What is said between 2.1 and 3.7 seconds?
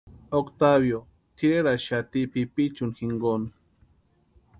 pipichuni jinkoni.